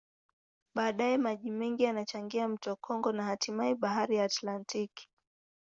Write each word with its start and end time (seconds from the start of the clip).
Baadaye, 0.75 1.17
maji 1.17 1.51
mengine 1.51 1.87
yanachangia 1.87 2.47
mto 2.47 2.75
Kongo 2.75 3.11
na 3.11 3.23
hatimaye 3.23 3.75
Bahari 3.75 4.15
ya 4.15 4.23
Atlantiki. 4.23 5.07